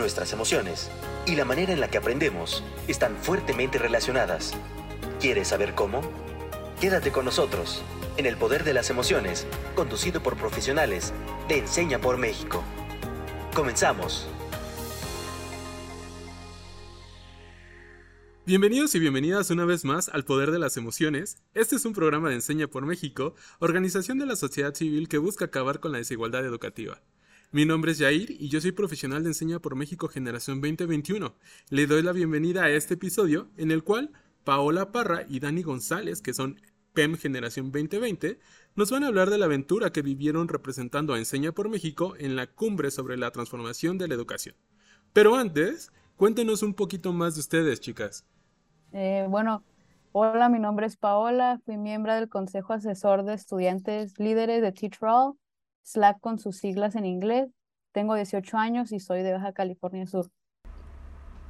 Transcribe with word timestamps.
nuestras 0.00 0.32
emociones 0.32 0.90
y 1.26 1.36
la 1.36 1.44
manera 1.44 1.72
en 1.72 1.80
la 1.80 1.88
que 1.88 1.98
aprendemos 1.98 2.64
están 2.88 3.16
fuertemente 3.16 3.78
relacionadas. 3.78 4.54
¿Quieres 5.20 5.48
saber 5.48 5.74
cómo? 5.74 6.00
Quédate 6.80 7.12
con 7.12 7.26
nosotros 7.26 7.82
en 8.16 8.26
El 8.26 8.36
Poder 8.36 8.64
de 8.64 8.72
las 8.72 8.90
Emociones, 8.90 9.46
conducido 9.76 10.22
por 10.22 10.36
profesionales 10.36 11.12
de 11.48 11.58
Enseña 11.58 12.00
por 12.00 12.16
México. 12.16 12.64
Comenzamos. 13.54 14.26
Bienvenidos 18.46 18.94
y 18.94 18.98
bienvenidas 18.98 19.50
una 19.50 19.66
vez 19.66 19.84
más 19.84 20.08
al 20.08 20.24
Poder 20.24 20.50
de 20.50 20.58
las 20.58 20.76
Emociones. 20.78 21.36
Este 21.52 21.76
es 21.76 21.84
un 21.84 21.92
programa 21.92 22.30
de 22.30 22.36
Enseña 22.36 22.66
por 22.66 22.86
México, 22.86 23.34
organización 23.58 24.18
de 24.18 24.26
la 24.26 24.36
sociedad 24.36 24.74
civil 24.74 25.08
que 25.08 25.18
busca 25.18 25.44
acabar 25.44 25.78
con 25.78 25.92
la 25.92 25.98
desigualdad 25.98 26.44
educativa. 26.44 27.02
Mi 27.52 27.64
nombre 27.64 27.90
es 27.90 27.98
Jair 27.98 28.30
y 28.30 28.48
yo 28.48 28.60
soy 28.60 28.70
profesional 28.70 29.24
de 29.24 29.30
Enseña 29.30 29.58
por 29.58 29.74
México 29.74 30.06
Generación 30.06 30.60
2021. 30.60 31.34
Le 31.70 31.86
doy 31.88 32.00
la 32.00 32.12
bienvenida 32.12 32.62
a 32.62 32.70
este 32.70 32.94
episodio 32.94 33.48
en 33.56 33.72
el 33.72 33.82
cual 33.82 34.12
Paola 34.44 34.92
Parra 34.92 35.24
y 35.28 35.40
Dani 35.40 35.64
González, 35.64 36.22
que 36.22 36.32
son 36.32 36.60
PEM 36.92 37.16
Generación 37.16 37.72
2020, 37.72 38.38
nos 38.76 38.92
van 38.92 39.02
a 39.02 39.08
hablar 39.08 39.30
de 39.30 39.38
la 39.38 39.46
aventura 39.46 39.90
que 39.90 40.00
vivieron 40.00 40.46
representando 40.46 41.12
a 41.12 41.18
Enseña 41.18 41.50
por 41.50 41.68
México 41.68 42.14
en 42.20 42.36
la 42.36 42.46
cumbre 42.46 42.92
sobre 42.92 43.16
la 43.16 43.32
transformación 43.32 43.98
de 43.98 44.06
la 44.06 44.14
educación. 44.14 44.54
Pero 45.12 45.34
antes, 45.34 45.90
cuéntenos 46.14 46.62
un 46.62 46.74
poquito 46.74 47.12
más 47.12 47.34
de 47.34 47.40
ustedes, 47.40 47.80
chicas. 47.80 48.24
Eh, 48.92 49.26
bueno, 49.28 49.64
hola, 50.12 50.48
mi 50.50 50.60
nombre 50.60 50.86
es 50.86 50.96
Paola, 50.96 51.60
fui 51.64 51.78
miembro 51.78 52.14
del 52.14 52.28
Consejo 52.28 52.74
Asesor 52.74 53.24
de 53.24 53.34
Estudiantes 53.34 54.20
Líderes 54.20 54.62
de 54.62 54.70
Teach 54.70 55.00
Slack 55.82 56.20
con 56.20 56.38
sus 56.38 56.58
siglas 56.58 56.96
en 56.96 57.06
inglés. 57.06 57.50
Tengo 57.92 58.14
18 58.14 58.56
años 58.56 58.92
y 58.92 59.00
soy 59.00 59.22
de 59.22 59.32
Baja 59.32 59.52
California 59.52 60.06
Sur. 60.06 60.30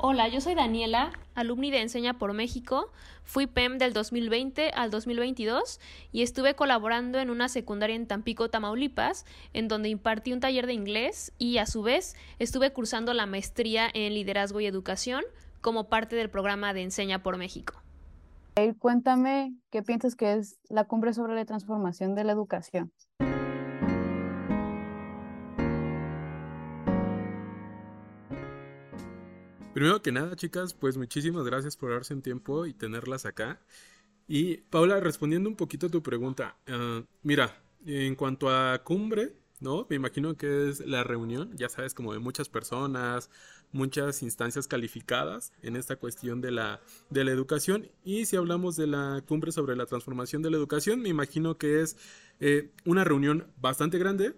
Hola, 0.02 0.28
yo 0.28 0.40
soy 0.40 0.54
Daniela, 0.54 1.12
alumni 1.34 1.70
de 1.70 1.82
Enseña 1.82 2.16
por 2.18 2.32
México. 2.32 2.90
Fui 3.22 3.46
PEM 3.46 3.76
del 3.76 3.92
2020 3.92 4.70
al 4.70 4.90
2022 4.90 5.78
y 6.10 6.22
estuve 6.22 6.54
colaborando 6.54 7.18
en 7.18 7.28
una 7.28 7.50
secundaria 7.50 7.96
en 7.96 8.06
Tampico, 8.06 8.48
Tamaulipas, 8.48 9.26
en 9.52 9.68
donde 9.68 9.90
impartí 9.90 10.32
un 10.32 10.40
taller 10.40 10.66
de 10.66 10.72
inglés 10.72 11.34
y 11.36 11.58
a 11.58 11.66
su 11.66 11.82
vez 11.82 12.16
estuve 12.38 12.72
cursando 12.72 13.12
la 13.12 13.26
maestría 13.26 13.90
en 13.92 14.14
liderazgo 14.14 14.60
y 14.60 14.66
educación 14.66 15.22
como 15.60 15.90
parte 15.90 16.16
del 16.16 16.30
programa 16.30 16.72
de 16.72 16.80
Enseña 16.80 17.22
por 17.22 17.36
México. 17.36 17.74
Cuéntame 18.78 19.54
qué 19.70 19.82
piensas 19.82 20.16
que 20.16 20.34
es 20.34 20.58
la 20.68 20.84
cumbre 20.84 21.12
sobre 21.12 21.34
la 21.34 21.44
transformación 21.44 22.14
de 22.14 22.24
la 22.24 22.32
educación. 22.32 22.92
Primero 29.80 30.02
que 30.02 30.12
nada, 30.12 30.36
chicas, 30.36 30.74
pues 30.74 30.98
muchísimas 30.98 31.46
gracias 31.46 31.74
por 31.74 31.90
darse 31.90 32.12
un 32.12 32.20
tiempo 32.20 32.66
y 32.66 32.74
tenerlas 32.74 33.24
acá. 33.24 33.62
Y 34.28 34.58
Paula, 34.58 35.00
respondiendo 35.00 35.48
un 35.48 35.56
poquito 35.56 35.86
a 35.86 35.88
tu 35.88 36.02
pregunta, 36.02 36.58
ah, 36.66 37.02
mira, 37.22 37.62
en 37.86 38.14
cuanto 38.14 38.50
a 38.50 38.84
cumbre, 38.84 39.32
¿no? 39.58 39.86
Me 39.88 39.96
imagino 39.96 40.36
que 40.36 40.68
es 40.68 40.80
la 40.80 41.02
reunión, 41.02 41.56
ya 41.56 41.70
sabes, 41.70 41.94
como 41.94 42.12
de 42.12 42.18
muchas 42.18 42.50
personas, 42.50 43.30
muchas 43.72 44.22
instancias 44.22 44.68
calificadas 44.68 45.54
en 45.62 45.76
esta 45.76 45.96
cuestión 45.96 46.42
de 46.42 46.50
la, 46.50 46.82
de 47.08 47.24
la 47.24 47.30
educación. 47.30 47.88
Y 48.04 48.26
si 48.26 48.36
hablamos 48.36 48.76
de 48.76 48.86
la 48.86 49.24
cumbre 49.26 49.50
sobre 49.50 49.76
la 49.76 49.86
transformación 49.86 50.42
de 50.42 50.50
la 50.50 50.58
educación, 50.58 51.00
me 51.00 51.08
imagino 51.08 51.56
que 51.56 51.80
es 51.80 51.96
eh, 52.38 52.70
una 52.84 53.02
reunión 53.02 53.46
bastante 53.56 53.96
grande, 53.96 54.34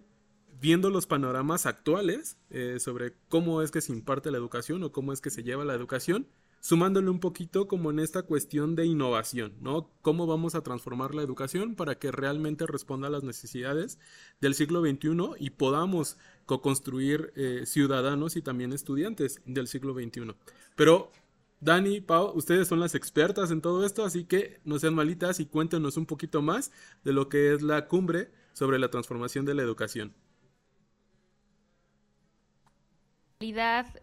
viendo 0.62 0.91
los 0.91 1.06
panoramas 1.06 1.66
actuales 1.66 2.38
eh, 2.50 2.77
sobre 2.78 3.14
cómo 3.28 3.62
es 3.62 3.72
que 3.72 3.80
se 3.80 3.92
imparte 3.92 4.30
la 4.30 4.38
educación 4.38 4.84
o 4.84 4.92
cómo 4.92 5.12
es 5.12 5.20
que 5.20 5.30
se 5.30 5.42
lleva 5.42 5.64
la 5.64 5.74
educación, 5.74 6.28
sumándole 6.60 7.10
un 7.10 7.19
poquito 7.19 7.66
como 7.66 7.91
en 7.91 7.98
esta 7.98 8.22
cuestión 8.22 8.77
de 8.77 8.86
innovación, 8.86 9.54
¿no? 9.60 9.91
¿Cómo 10.02 10.28
vamos 10.28 10.54
a 10.54 10.62
transformar 10.62 11.16
la 11.16 11.22
educación 11.22 11.75
para 11.75 11.97
que 11.97 12.12
realmente 12.12 12.64
responda 12.69 13.09
a 13.09 13.10
las 13.10 13.25
necesidades 13.25 13.98
del 14.41 14.54
siglo 14.54 14.82
XXI 14.82 15.31
y 15.41 15.50
podamos 15.50 16.16
co-construir 16.47 17.32
eh, 17.34 17.64
ciudadanos 17.66 18.37
y 18.37 18.42
también 18.42 18.72
estudiantes 18.72 19.42
del 19.44 19.66
siglo 19.66 19.94
XXI? 19.94 20.37
Pero 20.76 21.10
Dani, 21.58 22.00
Pau, 22.00 22.31
ustedes 22.37 22.69
son 22.69 22.78
las 22.78 22.94
expertas 22.94 23.50
en 23.50 23.62
todo 23.62 23.84
esto, 23.84 24.04
así 24.04 24.26
que 24.26 24.60
no 24.64 24.78
sean 24.78 24.94
malitas 24.94 25.41
y 25.41 25.47
cuéntenos 25.47 25.97
un 25.97 26.06
poquito 26.06 26.41
más 26.41 26.70
de 27.03 27.12
lo 27.12 27.28
que 27.28 27.53
es 27.53 27.62
la 27.62 27.88
cumbre 27.88 28.31
sobre 28.53 28.78
la 28.78 28.91
transformación 28.91 29.44
de 29.44 29.54
la 29.54 29.62
educación. 29.62 30.14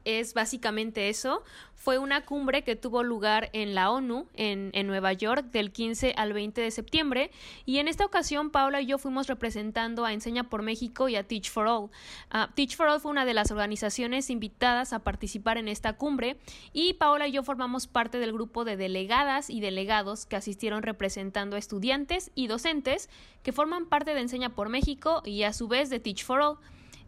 Es 0.06 0.34
básicamente 0.34 1.10
eso. 1.10 1.44
Fue 1.76 1.98
una 1.98 2.26
cumbre 2.26 2.64
que 2.64 2.76
tuvo 2.76 3.04
lugar 3.04 3.50
en 3.54 3.74
la 3.74 3.90
ONU, 3.90 4.28
en, 4.34 4.72
Nueva 4.86 5.14
York, 5.14 5.46
del 5.52 5.72
15 5.72 6.14
al 6.18 6.34
20 6.34 6.60
de 6.60 6.72
septiembre. 6.72 7.32
Y 7.66 7.78
en 7.78 7.88
esta 7.88 8.06
ocasión, 8.06 8.50
Paula 8.50 8.82
y 8.82 8.86
yo 8.88 8.98
fuimos 8.98 9.28
representando 9.28 10.04
a 10.04 10.12
Enseña 10.12 10.50
por 10.50 10.62
México 10.62 11.08
y 11.08 11.16
a 11.16 11.24
Teach 11.24 11.50
for 11.50 11.68
All. 11.68 11.90
Ah, 12.32 12.50
Teach 12.54 12.76
for 12.76 12.88
All 12.88 13.00
fue 13.00 13.12
una 13.12 13.24
de 13.24 13.34
las 13.34 13.50
organizaciones 13.50 14.30
invitadas 14.30 14.92
a 14.92 15.00
participar 15.00 15.58
en 15.58 15.70
esta 15.70 15.94
cumbre. 15.94 16.38
Y 16.74 16.96
Paula 16.96 17.30
y 17.30 17.32
yo 17.32 17.44
formamos 17.44 17.88
parte 17.88 18.20
del 18.20 18.34
grupo 18.34 18.66
de 18.66 18.76
delegadas 18.76 19.50
y 19.50 19.62
delegados 19.62 20.26
que 20.26 20.36
asistieron 20.36 20.84
representando 20.84 21.56
a 21.56 21.60
estudiantes 21.60 22.32
y 22.36 22.48
docentes 22.48 23.10
que 23.42 23.54
forman 23.54 23.86
parte 23.86 24.14
de 24.14 24.20
Enseña 24.20 24.50
por 24.50 24.68
México 24.68 25.22
y 25.24 25.44
a 25.44 25.54
su 25.54 25.70
vez 25.70 25.90
de 25.90 26.02
Teach 26.02 26.26
for 26.26 26.42
All. 26.42 26.58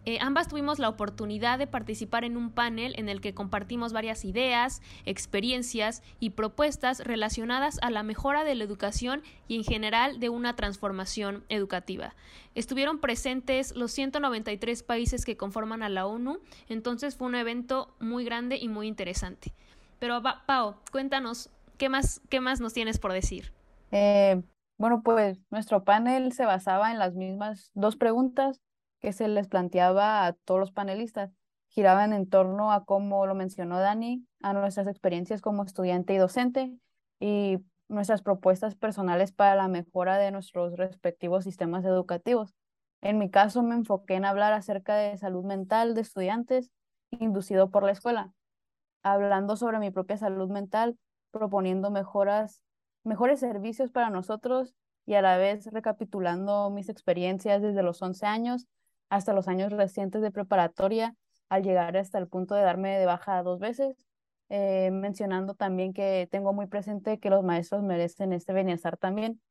Eh, 0.05 0.17
ambas 0.19 0.47
tuvimos 0.47 0.79
la 0.79 0.89
oportunidad 0.89 1.59
de 1.59 1.67
participar 1.67 2.23
en 2.23 2.35
un 2.35 2.51
panel 2.51 2.95
en 2.97 3.07
el 3.07 3.21
que 3.21 3.35
compartimos 3.35 3.93
varias 3.93 4.25
ideas, 4.25 4.81
experiencias 5.05 6.01
y 6.19 6.31
propuestas 6.31 6.99
relacionadas 6.99 7.77
a 7.83 7.91
la 7.91 8.01
mejora 8.01 8.43
de 8.43 8.55
la 8.55 8.63
educación 8.63 9.21
y 9.47 9.57
en 9.57 9.63
general 9.63 10.19
de 10.19 10.29
una 10.29 10.55
transformación 10.55 11.45
educativa. 11.49 12.15
Estuvieron 12.55 12.99
presentes 12.99 13.75
los 13.75 13.91
193 13.91 14.81
países 14.83 15.23
que 15.23 15.37
conforman 15.37 15.83
a 15.83 15.89
la 15.89 16.07
ONU, 16.07 16.39
entonces 16.67 17.15
fue 17.15 17.27
un 17.27 17.35
evento 17.35 17.95
muy 17.99 18.25
grande 18.25 18.57
y 18.57 18.69
muy 18.69 18.87
interesante. 18.87 19.53
Pero 19.99 20.19
Pau, 20.47 20.77
cuéntanos, 20.91 21.51
¿qué 21.77 21.89
más, 21.89 22.21
qué 22.29 22.41
más 22.41 22.59
nos 22.59 22.73
tienes 22.73 22.97
por 22.97 23.13
decir? 23.13 23.53
Eh, 23.91 24.41
bueno, 24.79 25.03
pues 25.03 25.37
nuestro 25.51 25.83
panel 25.83 26.31
se 26.31 26.45
basaba 26.45 26.91
en 26.91 26.97
las 26.97 27.13
mismas 27.13 27.69
dos 27.75 27.97
preguntas 27.97 28.59
que 29.01 29.13
se 29.13 29.27
les 29.27 29.47
planteaba 29.47 30.25
a 30.25 30.33
todos 30.33 30.59
los 30.59 30.71
panelistas 30.71 31.31
giraban 31.71 32.13
en 32.13 32.29
torno 32.29 32.71
a, 32.71 32.85
como 32.85 33.25
lo 33.25 33.33
mencionó 33.33 33.79
Dani, 33.79 34.25
a 34.41 34.53
nuestras 34.53 34.87
experiencias 34.87 35.41
como 35.41 35.63
estudiante 35.63 36.13
y 36.13 36.17
docente 36.17 36.77
y 37.19 37.59
nuestras 37.87 38.21
propuestas 38.21 38.75
personales 38.75 39.31
para 39.31 39.55
la 39.55 39.67
mejora 39.67 40.17
de 40.17 40.31
nuestros 40.31 40.75
respectivos 40.77 41.45
sistemas 41.45 41.85
educativos. 41.85 42.55
En 43.01 43.17
mi 43.17 43.29
caso 43.29 43.63
me 43.63 43.75
enfoqué 43.75 44.15
en 44.15 44.25
hablar 44.25 44.53
acerca 44.53 44.95
de 44.95 45.17
salud 45.17 45.43
mental 45.43 45.95
de 45.95 46.01
estudiantes 46.01 46.71
inducido 47.09 47.71
por 47.71 47.83
la 47.83 47.91
escuela, 47.91 48.31
hablando 49.01 49.55
sobre 49.55 49.79
mi 49.79 49.91
propia 49.91 50.17
salud 50.17 50.49
mental, 50.49 50.97
proponiendo 51.31 51.89
mejoras, 51.89 52.63
mejores 53.03 53.39
servicios 53.39 53.91
para 53.91 54.09
nosotros 54.09 54.75
y 55.05 55.15
a 55.15 55.21
la 55.21 55.37
vez 55.37 55.67
recapitulando 55.67 56.69
mis 56.69 56.89
experiencias 56.89 57.61
desde 57.61 57.81
los 57.81 58.01
11 58.01 58.25
años 58.25 58.67
hasta 59.11 59.33
los 59.33 59.47
años 59.49 59.71
recientes 59.73 60.21
de 60.21 60.31
preparatoria, 60.31 61.15
al 61.49 61.63
llegar 61.63 61.95
hasta 61.97 62.17
el 62.17 62.27
punto 62.27 62.55
de 62.55 62.61
darme 62.61 62.97
de 62.97 63.05
baja 63.05 63.43
dos 63.43 63.59
veces, 63.59 64.07
eh, 64.47 64.89
mencionando 64.91 65.53
también 65.53 65.93
que 65.93 66.29
tengo 66.31 66.53
muy 66.53 66.67
presente 66.67 67.19
que 67.19 67.29
los 67.29 67.43
maestros 67.43 67.83
merecen 67.83 68.31
este 68.31 68.53
bienestar 68.53 68.97
también. 68.97 69.41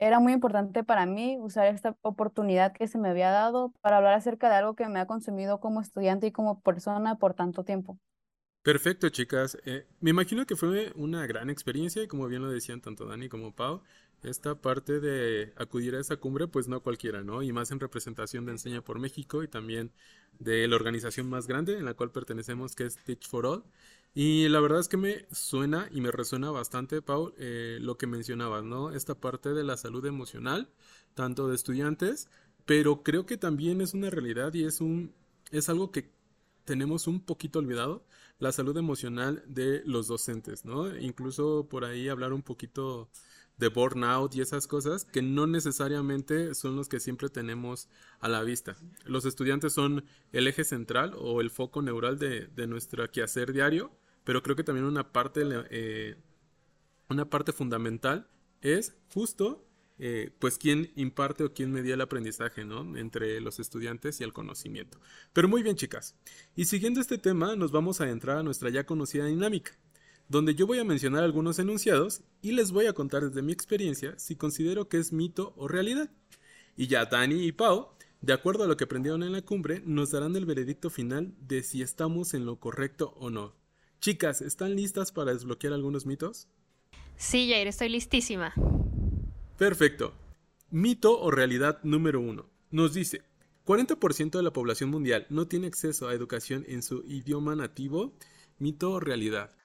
Era 0.00 0.18
muy 0.18 0.32
importante 0.32 0.82
para 0.82 1.06
mí 1.06 1.38
usar 1.40 1.68
esta 1.68 1.96
oportunidad 2.02 2.72
que 2.72 2.88
se 2.88 2.98
me 2.98 3.08
había 3.08 3.30
dado 3.30 3.72
para 3.80 3.98
hablar 3.98 4.14
acerca 4.14 4.48
de 4.48 4.56
algo 4.56 4.74
que 4.74 4.88
me 4.88 4.98
ha 4.98 5.06
consumido 5.06 5.60
como 5.60 5.80
estudiante 5.80 6.26
y 6.26 6.32
como 6.32 6.60
persona 6.60 7.18
por 7.18 7.34
tanto 7.34 7.62
tiempo. 7.64 7.98
Perfecto, 8.62 9.08
chicas. 9.10 9.56
Eh, 9.64 9.86
me 10.00 10.10
imagino 10.10 10.44
que 10.44 10.56
fue 10.56 10.92
una 10.96 11.24
gran 11.26 11.50
experiencia, 11.50 12.06
como 12.08 12.26
bien 12.26 12.42
lo 12.42 12.50
decían 12.50 12.80
tanto 12.80 13.06
Dani 13.06 13.28
como 13.28 13.54
Pau 13.54 13.82
esta 14.22 14.60
parte 14.60 15.00
de 15.00 15.52
acudir 15.56 15.94
a 15.94 16.00
esa 16.00 16.16
cumbre, 16.16 16.48
pues 16.48 16.68
no 16.68 16.82
cualquiera, 16.82 17.22
¿no? 17.22 17.42
Y 17.42 17.52
más 17.52 17.70
en 17.70 17.80
representación 17.80 18.46
de 18.46 18.52
Enseña 18.52 18.82
por 18.82 18.98
México 18.98 19.42
y 19.42 19.48
también 19.48 19.92
de 20.38 20.66
la 20.68 20.76
organización 20.76 21.28
más 21.28 21.46
grande 21.46 21.78
en 21.78 21.84
la 21.84 21.94
cual 21.94 22.10
pertenecemos, 22.10 22.74
que 22.74 22.86
es 22.86 22.96
Teach 22.96 23.28
for 23.28 23.46
All. 23.46 23.64
Y 24.14 24.48
la 24.48 24.60
verdad 24.60 24.80
es 24.80 24.88
que 24.88 24.96
me 24.96 25.26
suena 25.30 25.88
y 25.92 26.00
me 26.00 26.10
resuena 26.10 26.50
bastante, 26.50 27.02
Paul, 27.02 27.34
eh, 27.38 27.78
lo 27.80 27.98
que 27.98 28.06
mencionabas, 28.06 28.64
¿no? 28.64 28.90
Esta 28.92 29.14
parte 29.14 29.50
de 29.54 29.64
la 29.64 29.76
salud 29.76 30.04
emocional, 30.06 30.68
tanto 31.14 31.48
de 31.48 31.54
estudiantes, 31.54 32.28
pero 32.66 33.02
creo 33.02 33.26
que 33.26 33.36
también 33.36 33.80
es 33.80 33.94
una 33.94 34.10
realidad 34.10 34.52
y 34.54 34.64
es 34.64 34.80
un 34.80 35.14
es 35.50 35.68
algo 35.68 35.90
que 35.90 36.10
tenemos 36.64 37.06
un 37.06 37.20
poquito 37.20 37.58
olvidado, 37.58 38.04
la 38.38 38.52
salud 38.52 38.76
emocional 38.76 39.42
de 39.46 39.82
los 39.86 40.06
docentes, 40.06 40.64
¿no? 40.64 40.96
Incluso 40.98 41.66
por 41.68 41.84
ahí 41.84 42.08
hablar 42.08 42.32
un 42.32 42.42
poquito 42.42 43.08
de 43.58 43.68
burnout 43.68 44.34
y 44.34 44.40
esas 44.40 44.66
cosas 44.66 45.04
que 45.04 45.22
no 45.22 45.46
necesariamente 45.46 46.54
son 46.54 46.76
los 46.76 46.88
que 46.88 47.00
siempre 47.00 47.28
tenemos 47.28 47.88
a 48.20 48.28
la 48.28 48.42
vista. 48.42 48.76
Los 49.04 49.24
estudiantes 49.24 49.72
son 49.72 50.04
el 50.32 50.46
eje 50.46 50.64
central 50.64 51.14
o 51.18 51.40
el 51.40 51.50
foco 51.50 51.82
neural 51.82 52.18
de, 52.18 52.46
de 52.46 52.66
nuestro 52.66 53.10
quehacer 53.10 53.52
diario, 53.52 53.92
pero 54.24 54.42
creo 54.42 54.56
que 54.56 54.64
también 54.64 54.86
una 54.86 55.12
parte, 55.12 55.42
eh, 55.70 56.16
una 57.08 57.28
parte 57.28 57.52
fundamental 57.52 58.28
es 58.60 58.94
justo 59.12 59.64
eh, 60.00 60.30
pues 60.38 60.58
quién 60.58 60.92
imparte 60.94 61.42
o 61.42 61.52
quién 61.52 61.72
medía 61.72 61.94
el 61.94 62.00
aprendizaje, 62.00 62.64
¿no? 62.64 62.96
Entre 62.96 63.40
los 63.40 63.58
estudiantes 63.58 64.20
y 64.20 64.24
el 64.24 64.32
conocimiento. 64.32 65.00
Pero 65.32 65.48
muy 65.48 65.64
bien, 65.64 65.74
chicas. 65.74 66.14
Y 66.54 66.66
siguiendo 66.66 67.00
este 67.00 67.18
tema, 67.18 67.56
nos 67.56 67.72
vamos 67.72 68.00
a 68.00 68.08
entrar 68.08 68.36
a 68.38 68.42
nuestra 68.44 68.70
ya 68.70 68.86
conocida 68.86 69.24
dinámica 69.24 69.76
donde 70.28 70.54
yo 70.54 70.66
voy 70.66 70.78
a 70.78 70.84
mencionar 70.84 71.24
algunos 71.24 71.58
enunciados 71.58 72.22
y 72.42 72.52
les 72.52 72.70
voy 72.70 72.86
a 72.86 72.92
contar 72.92 73.24
desde 73.24 73.42
mi 73.42 73.52
experiencia 73.52 74.18
si 74.18 74.36
considero 74.36 74.88
que 74.88 74.98
es 74.98 75.12
mito 75.12 75.54
o 75.56 75.68
realidad. 75.68 76.10
Y 76.76 76.86
ya 76.86 77.06
Dani 77.06 77.44
y 77.44 77.52
Pau, 77.52 77.88
de 78.20 78.32
acuerdo 78.32 78.64
a 78.64 78.66
lo 78.66 78.76
que 78.76 78.84
aprendieron 78.84 79.22
en 79.22 79.32
la 79.32 79.42
cumbre, 79.42 79.82
nos 79.84 80.10
darán 80.10 80.36
el 80.36 80.44
veredicto 80.44 80.90
final 80.90 81.34
de 81.40 81.62
si 81.62 81.82
estamos 81.82 82.34
en 82.34 82.44
lo 82.46 82.60
correcto 82.60 83.14
o 83.16 83.30
no. 83.30 83.54
Chicas, 84.00 84.42
¿están 84.42 84.76
listas 84.76 85.10
para 85.10 85.32
desbloquear 85.32 85.72
algunos 85.72 86.06
mitos? 86.06 86.46
Sí, 87.16 87.50
Jair, 87.50 87.66
estoy 87.66 87.88
listísima. 87.88 88.54
Perfecto. 89.56 90.14
Mito 90.70 91.18
o 91.20 91.30
realidad 91.30 91.80
número 91.82 92.20
uno. 92.20 92.46
Nos 92.70 92.94
dice, 92.94 93.22
40% 93.66 94.36
de 94.36 94.42
la 94.42 94.52
población 94.52 94.90
mundial 94.90 95.26
no 95.30 95.48
tiene 95.48 95.66
acceso 95.66 96.06
a 96.06 96.14
educación 96.14 96.64
en 96.68 96.82
su 96.82 97.02
idioma 97.06 97.56
nativo. 97.56 98.12
Mito 98.58 98.92
o 98.92 99.00
realidad. 99.00 99.57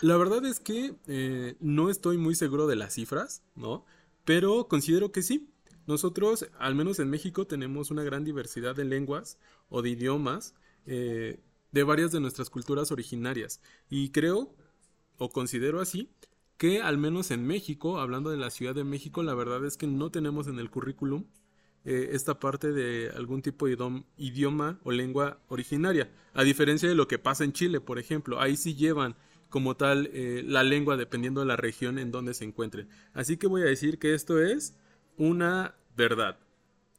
La 0.00 0.16
verdad 0.16 0.44
es 0.44 0.58
que 0.58 0.94
eh, 1.06 1.56
no 1.60 1.90
estoy 1.90 2.16
muy 2.18 2.34
seguro 2.34 2.66
de 2.66 2.76
las 2.76 2.94
cifras, 2.94 3.42
¿no? 3.54 3.84
Pero 4.24 4.68
considero 4.68 5.12
que 5.12 5.22
sí. 5.22 5.48
Nosotros, 5.86 6.48
al 6.58 6.74
menos 6.74 6.98
en 7.00 7.10
México, 7.10 7.46
tenemos 7.46 7.90
una 7.90 8.04
gran 8.04 8.24
diversidad 8.24 8.74
de 8.74 8.84
lenguas 8.84 9.38
o 9.68 9.82
de 9.82 9.90
idiomas 9.90 10.54
eh, 10.86 11.40
de 11.72 11.82
varias 11.82 12.12
de 12.12 12.20
nuestras 12.20 12.50
culturas 12.50 12.92
originarias. 12.92 13.60
Y 13.90 14.10
creo, 14.10 14.54
o 15.18 15.30
considero 15.30 15.80
así, 15.80 16.10
que 16.56 16.80
al 16.80 16.98
menos 16.98 17.30
en 17.30 17.46
México, 17.46 17.98
hablando 17.98 18.30
de 18.30 18.36
la 18.36 18.50
Ciudad 18.50 18.74
de 18.74 18.84
México, 18.84 19.22
la 19.22 19.34
verdad 19.34 19.64
es 19.64 19.76
que 19.76 19.88
no 19.88 20.10
tenemos 20.10 20.46
en 20.46 20.58
el 20.58 20.70
currículum 20.70 21.24
eh, 21.84 22.10
esta 22.12 22.38
parte 22.38 22.70
de 22.70 23.10
algún 23.10 23.42
tipo 23.42 23.66
de 23.66 23.76
idioma 24.16 24.78
o 24.84 24.92
lengua 24.92 25.40
originaria. 25.48 26.12
A 26.32 26.44
diferencia 26.44 26.88
de 26.88 26.94
lo 26.94 27.08
que 27.08 27.18
pasa 27.18 27.42
en 27.42 27.52
Chile, 27.52 27.80
por 27.80 27.98
ejemplo, 27.98 28.40
ahí 28.40 28.56
sí 28.56 28.76
llevan 28.76 29.16
como 29.52 29.76
tal 29.76 30.10
eh, 30.12 30.42
la 30.44 30.64
lengua 30.64 30.96
dependiendo 30.96 31.40
de 31.42 31.46
la 31.46 31.56
región 31.56 31.98
en 31.98 32.10
donde 32.10 32.34
se 32.34 32.44
encuentre. 32.44 32.88
Así 33.12 33.36
que 33.36 33.46
voy 33.46 33.62
a 33.62 33.66
decir 33.66 34.00
que 34.00 34.14
esto 34.14 34.40
es 34.40 34.74
una 35.18 35.76
verdad. 35.94 36.38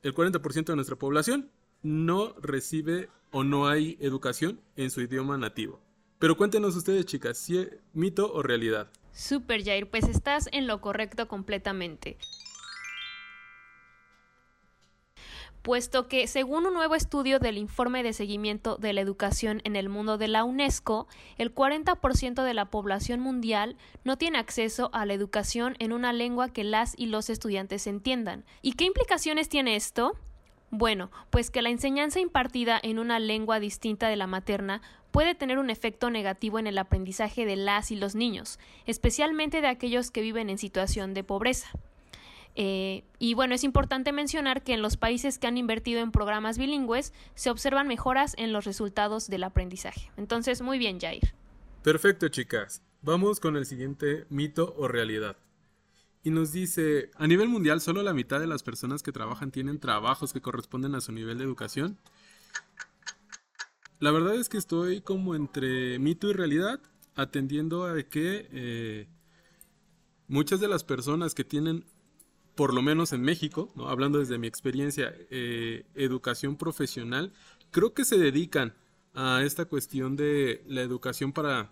El 0.04 0.14
40% 0.14 0.66
de 0.66 0.76
nuestra 0.76 0.96
población 0.96 1.50
no 1.82 2.36
recibe 2.40 3.10
o 3.32 3.44
no 3.44 3.68
hay 3.68 3.98
educación 4.00 4.62
en 4.76 4.92
su 4.92 5.02
idioma 5.02 5.36
nativo. 5.38 5.82
Pero 6.20 6.38
cuéntenos 6.38 6.76
ustedes, 6.76 7.06
chicas, 7.08 7.38
si 7.40 7.58
es 7.58 7.70
mito 7.92 8.32
o 8.32 8.44
realidad. 8.44 8.88
Super 9.12 9.64
Jair, 9.64 9.90
pues 9.90 10.08
estás 10.08 10.48
en 10.52 10.68
lo 10.68 10.80
correcto 10.80 11.28
completamente. 11.28 12.18
Puesto 15.63 16.10
que 16.10 16.27
según 16.27 16.65
un 16.68 16.74
nuevo 16.74 16.94
estudio 16.94 17.39
del 17.39 17.57
informe 17.57 18.04
de 18.04 18.13
seguimiento 18.13 18.75
de 18.75 18.92
la 18.92 19.01
educación 19.01 19.62
en 19.63 19.77
el 19.77 19.88
mundo 19.88 20.18
de 20.18 20.27
la 20.27 20.44
UNESCO, 20.44 21.07
el 21.38 21.56
40% 21.56 22.44
de 22.44 22.54
la 22.54 22.65
población 22.65 23.21
mundial 23.21 23.77
no 24.04 24.18
tiene 24.18 24.38
acceso 24.38 24.89
a 24.94 25.06
la 25.06 25.13
educación 25.13 25.75
en 25.80 25.94
una 25.94 26.12
lengua 26.12 26.50
que 26.50 26.65
las 26.65 26.94
y 27.00 27.06
los 27.06 27.30
estudiantes 27.30 27.88
entiendan. 27.88 28.44
¿Y 28.62 28.74
qué 28.74 28.83
implicaciones 28.83 29.48
tiene 29.48 29.77
esto? 29.77 30.12
Bueno, 30.69 31.12
pues 31.30 31.50
que 31.50 31.62
la 31.62 31.69
enseñanza 31.69 32.19
impartida 32.19 32.80
en 32.83 33.00
una 33.00 33.19
lengua 33.19 33.62
distinta 33.62 34.10
de 34.10 34.18
la 34.18 34.27
materna 34.27 34.81
puede 35.12 35.33
tener 35.33 35.60
un 35.60 35.69
efecto 35.69 36.10
negativo 36.10 36.60
en 36.60 36.68
el 36.68 36.77
aprendizaje 36.77 37.45
de 37.45 37.56
las 37.56 37.89
y 37.92 37.95
los 37.95 38.15
niños, 38.15 38.60
especialmente 38.86 39.62
de 39.62 39.68
aquellos 39.68 40.12
que 40.12 40.21
viven 40.21 40.50
en 40.50 40.57
situación 40.57 41.13
de 41.13 41.24
pobreza. 41.24 41.69
Eh, 42.56 43.04
y 43.20 43.34
bueno, 43.34 43.56
es 43.56 43.64
importante 43.64 44.12
mencionar 44.12 44.64
que 44.64 44.74
en 44.74 44.82
los 44.82 44.98
países 44.98 45.40
que 45.40 45.48
han 45.48 45.58
invertido 45.58 46.02
en 46.02 46.12
programas 46.12 46.58
bilingües 46.58 47.14
se 47.36 47.50
observan 47.50 47.88
mejoras 47.88 48.36
en 48.38 48.54
los 48.54 48.66
resultados 48.66 49.28
del 49.28 49.44
aprendizaje. 49.44 50.12
Entonces, 50.18 50.62
muy 50.62 50.78
bien, 50.78 51.00
Jair. 51.00 51.34
Perfecto, 51.82 52.28
chicas. 52.30 52.84
Vamos 53.02 53.40
con 53.40 53.58
el 53.58 53.66
siguiente 53.66 54.26
mito 54.30 54.76
o 54.78 54.88
realidad. 54.88 55.38
Y 56.24 56.30
nos 56.30 56.54
dice, 56.54 57.12
a 57.16 57.28
nivel 57.28 57.50
mundial 57.50 57.82
solo 57.82 58.02
la 58.02 58.14
mitad 58.14 58.40
de 58.40 58.48
las 58.48 58.64
personas 58.64 59.04
que 59.04 59.12
trabajan 59.12 59.52
tienen 59.52 59.80
trabajos 59.80 60.32
que 60.32 60.40
corresponden 60.40 60.96
a 60.96 61.02
su 61.02 61.12
nivel 61.12 61.38
de 61.38 61.44
educación. 61.44 61.98
La 64.00 64.12
verdad 64.12 64.36
es 64.36 64.48
que 64.48 64.58
estoy 64.58 65.02
como 65.02 65.36
entre 65.36 66.00
mito 66.00 66.30
y 66.30 66.34
realidad, 66.34 66.80
atendiendo 67.16 67.86
a 67.86 68.02
que 68.04 68.48
eh, 68.52 69.08
muchas 70.28 70.62
de 70.62 70.70
las 70.70 70.86
personas 70.86 71.36
que 71.36 71.44
tienen 71.44 71.86
por 72.56 72.74
lo 72.74 72.82
menos 72.82 73.14
en 73.14 73.22
México, 73.22 73.72
¿no? 73.76 73.90
hablando 73.90 74.20
desde 74.20 74.38
mi 74.38 74.48
experiencia, 74.48 75.14
eh, 75.30 75.86
educación 75.96 76.58
profesional, 76.58 77.34
creo 77.72 77.94
que 77.94 78.06
se 78.06 78.18
dedican 78.18 78.74
a 79.14 79.42
esta 79.44 79.66
cuestión 79.66 80.16
de 80.16 80.64
la 80.68 80.82
educación 80.82 81.34
para 81.34 81.70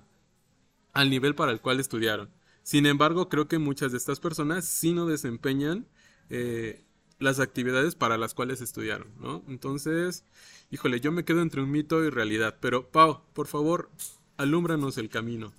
al 0.94 1.10
nivel 1.10 1.36
para 1.36 1.52
el 1.52 1.62
cual 1.62 1.80
estudiaron. 1.80 2.30
Sin 2.64 2.86
embargo, 2.86 3.30
creo 3.30 3.48
que 3.48 3.58
muchas 3.58 3.92
de 3.92 3.98
estas 3.98 4.20
personas 4.20 4.66
sí 4.66 4.94
no 4.94 5.06
desempeñan 5.06 5.88
eh, 6.30 6.84
las 7.20 7.40
actividades 7.40 7.96
para 7.96 8.18
las 8.18 8.34
cuales 8.34 8.62
estudiaron, 8.62 9.08
¿no? 9.20 9.44
Entonces, 9.48 10.26
híjole, 10.70 11.00
yo 11.00 11.12
me 11.12 11.24
quedo 11.24 11.42
entre 11.42 11.62
un 11.62 11.72
mito 11.72 12.04
y 12.04 12.10
realidad. 12.10 12.58
Pero, 12.60 12.90
Pau, 12.90 13.22
por 13.34 13.48
favor, 13.48 13.90
alúmbranos 14.38 14.98
el 14.98 15.10
camino. 15.10 15.54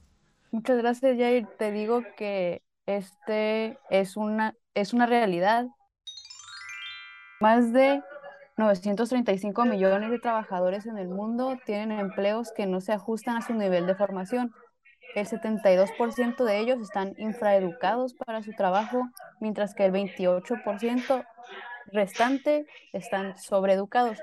Muchas 0.51 0.79
gracias, 0.79 1.17
Jair. 1.17 1.47
Te 1.59 1.73
digo 1.73 2.03
que 2.17 2.63
este 2.87 3.79
es 3.91 4.17
una, 4.17 4.55
es 4.75 4.93
una 4.93 5.07
realidad. 5.07 5.67
Más 7.41 7.73
de 7.73 8.03
935 8.57 9.65
millones 9.65 10.11
de 10.11 10.19
trabajadores 10.19 10.87
en 10.87 10.99
el 10.99 11.09
mundo 11.09 11.59
tienen 11.65 11.99
empleos 11.99 12.53
que 12.53 12.67
no 12.67 12.81
se 12.81 12.93
ajustan 12.93 13.37
a 13.37 13.43
su 13.43 13.55
nivel 13.55 13.87
de 13.87 13.95
formación. 13.95 14.53
El 15.15 15.27
72% 15.27 16.45
de 16.45 16.59
ellos 16.59 16.81
están 16.81 17.15
infraeducados 17.19 18.15
para 18.15 18.43
su 18.43 18.53
trabajo, 18.53 19.03
mientras 19.41 19.75
que 19.75 19.85
el 19.85 19.93
28% 19.93 21.27
restante 21.93 22.67
están 22.93 23.37
sobreeducados. 23.37 24.19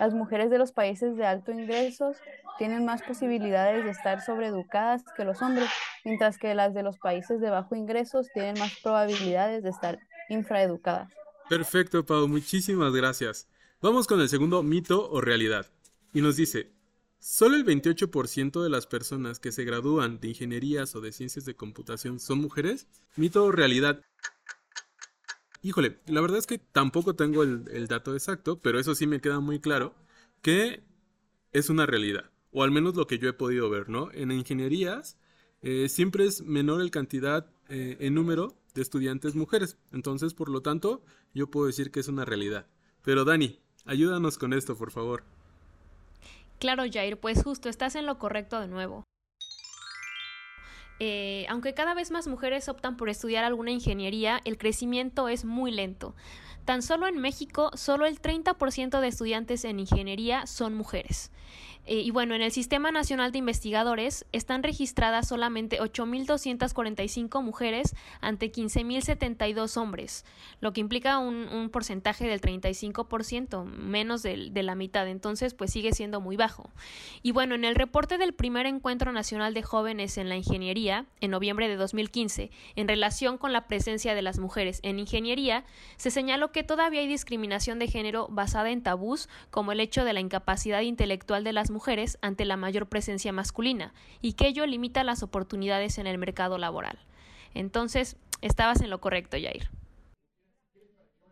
Las 0.00 0.12
mujeres 0.14 0.50
de 0.50 0.58
los 0.58 0.72
países 0.72 1.16
de 1.16 1.26
alto 1.26 1.52
ingresos 1.52 2.16
tienen 2.58 2.84
más 2.84 3.02
posibilidades 3.02 3.84
de 3.84 3.90
estar 3.90 4.20
sobreeducadas 4.22 5.04
que 5.16 5.24
los 5.24 5.40
hombres, 5.40 5.68
mientras 6.04 6.38
que 6.38 6.54
las 6.54 6.74
de 6.74 6.82
los 6.82 6.98
países 6.98 7.40
de 7.40 7.50
bajo 7.50 7.74
ingresos 7.74 8.28
tienen 8.32 8.58
más 8.58 8.72
probabilidades 8.82 9.62
de 9.62 9.70
estar 9.70 9.98
infraeducadas. 10.28 11.12
Perfecto, 11.48 12.04
Pau, 12.04 12.28
muchísimas 12.28 12.92
gracias. 12.92 13.48
Vamos 13.80 14.06
con 14.06 14.20
el 14.20 14.28
segundo 14.28 14.62
mito 14.62 15.10
o 15.10 15.20
realidad. 15.20 15.66
Y 16.12 16.20
nos 16.20 16.36
dice, 16.36 16.72
solo 17.18 17.56
el 17.56 17.64
28% 17.64 18.62
de 18.62 18.70
las 18.70 18.86
personas 18.86 19.40
que 19.40 19.52
se 19.52 19.64
gradúan 19.64 20.20
de 20.20 20.28
ingenierías 20.28 20.94
o 20.94 21.00
de 21.00 21.12
ciencias 21.12 21.44
de 21.44 21.56
computación 21.56 22.18
son 22.18 22.38
mujeres. 22.38 22.86
Mito 23.16 23.44
o 23.44 23.52
realidad. 23.52 24.00
Híjole, 25.62 25.98
la 26.06 26.20
verdad 26.20 26.38
es 26.38 26.46
que 26.46 26.58
tampoco 26.58 27.14
tengo 27.14 27.42
el, 27.42 27.64
el 27.72 27.86
dato 27.88 28.14
exacto, 28.14 28.60
pero 28.60 28.78
eso 28.78 28.94
sí 28.94 29.06
me 29.06 29.20
queda 29.20 29.40
muy 29.40 29.60
claro 29.60 29.94
que 30.40 30.84
es 31.52 31.70
una 31.70 31.86
realidad, 31.86 32.30
o 32.50 32.64
al 32.64 32.70
menos 32.70 32.96
lo 32.96 33.06
que 33.06 33.18
yo 33.18 33.28
he 33.28 33.32
podido 33.32 33.70
ver, 33.70 33.88
¿no? 33.88 34.10
En 34.12 34.30
ingenierías 34.30 35.16
eh, 35.66 35.88
siempre 35.88 36.26
es 36.26 36.42
menor 36.42 36.82
el 36.82 36.90
cantidad 36.90 37.46
eh, 37.70 37.96
en 38.00 38.12
número 38.12 38.54
de 38.74 38.82
estudiantes 38.82 39.34
mujeres. 39.34 39.78
Entonces, 39.92 40.34
por 40.34 40.50
lo 40.50 40.60
tanto, 40.60 41.02
yo 41.32 41.50
puedo 41.50 41.66
decir 41.66 41.90
que 41.90 42.00
es 42.00 42.08
una 42.08 42.26
realidad. 42.26 42.66
Pero 43.02 43.24
Dani, 43.24 43.58
ayúdanos 43.86 44.36
con 44.36 44.52
esto, 44.52 44.76
por 44.76 44.90
favor. 44.90 45.24
Claro, 46.58 46.82
Jair, 46.92 47.18
pues 47.18 47.42
justo, 47.42 47.70
estás 47.70 47.94
en 47.94 48.04
lo 48.04 48.18
correcto 48.18 48.60
de 48.60 48.68
nuevo. 48.68 49.04
Eh, 51.00 51.46
aunque 51.48 51.72
cada 51.72 51.94
vez 51.94 52.10
más 52.10 52.26
mujeres 52.26 52.68
optan 52.68 52.98
por 52.98 53.08
estudiar 53.08 53.44
alguna 53.44 53.70
ingeniería, 53.70 54.42
el 54.44 54.58
crecimiento 54.58 55.28
es 55.28 55.46
muy 55.46 55.70
lento. 55.70 56.14
Tan 56.66 56.82
solo 56.82 57.06
en 57.06 57.18
México, 57.18 57.70
solo 57.74 58.04
el 58.04 58.20
30% 58.20 59.00
de 59.00 59.08
estudiantes 59.08 59.64
en 59.64 59.80
ingeniería 59.80 60.46
son 60.46 60.74
mujeres. 60.74 61.30
Eh, 61.86 62.00
y 62.00 62.10
bueno, 62.10 62.34
en 62.34 62.42
el 62.42 62.50
Sistema 62.50 62.90
Nacional 62.90 63.32
de 63.32 63.38
Investigadores 63.38 64.26
están 64.32 64.62
registradas 64.62 65.28
solamente 65.28 65.80
8.245 65.80 67.42
mujeres 67.42 67.94
ante 68.20 68.50
15.072 68.50 69.76
hombres, 69.76 70.24
lo 70.60 70.72
que 70.72 70.80
implica 70.80 71.18
un, 71.18 71.48
un 71.48 71.70
porcentaje 71.70 72.26
del 72.26 72.40
35%, 72.40 73.64
menos 73.64 74.22
de, 74.22 74.50
de 74.50 74.62
la 74.62 74.74
mitad. 74.74 75.08
Entonces, 75.08 75.54
pues 75.54 75.72
sigue 75.72 75.92
siendo 75.92 76.20
muy 76.20 76.36
bajo. 76.36 76.70
Y 77.22 77.32
bueno, 77.32 77.54
en 77.54 77.64
el 77.64 77.74
reporte 77.74 78.18
del 78.18 78.32
primer 78.32 78.66
Encuentro 78.66 79.12
Nacional 79.12 79.54
de 79.54 79.62
Jóvenes 79.62 80.16
en 80.18 80.28
la 80.28 80.36
Ingeniería, 80.36 81.06
en 81.20 81.30
noviembre 81.30 81.68
de 81.68 81.76
2015, 81.76 82.50
en 82.76 82.88
relación 82.88 83.38
con 83.38 83.52
la 83.52 83.66
presencia 83.66 84.14
de 84.14 84.22
las 84.22 84.38
mujeres 84.38 84.80
en 84.82 84.98
ingeniería, 84.98 85.64
se 85.96 86.10
señaló 86.10 86.52
que 86.52 86.62
todavía 86.62 87.00
hay 87.00 87.08
discriminación 87.08 87.78
de 87.78 87.88
género 87.88 88.28
basada 88.30 88.70
en 88.70 88.82
tabús, 88.82 89.28
como 89.50 89.72
el 89.72 89.80
hecho 89.80 90.04
de 90.04 90.12
la 90.12 90.20
incapacidad 90.20 90.80
intelectual 90.80 91.44
de 91.44 91.52
las 91.52 91.70
mujeres 91.74 92.16
ante 92.22 92.46
la 92.46 92.56
mayor 92.56 92.86
presencia 92.86 93.32
masculina 93.32 93.92
y 94.22 94.32
que 94.32 94.46
ello 94.46 94.64
limita 94.64 95.04
las 95.04 95.22
oportunidades 95.22 95.98
en 95.98 96.06
el 96.06 96.16
mercado 96.16 96.56
laboral. 96.56 96.98
Entonces, 97.52 98.16
estabas 98.40 98.80
en 98.80 98.88
lo 98.90 99.00
correcto, 99.00 99.36
Jair. 99.36 99.68